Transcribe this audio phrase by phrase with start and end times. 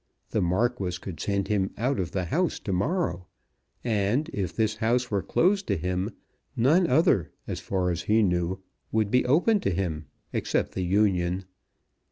[0.31, 3.27] The Marquis could send him out of the house to morrow,
[3.83, 6.09] and if this house were closed to him,
[6.55, 11.45] none other, as far as he knew, would be open to him except the Union.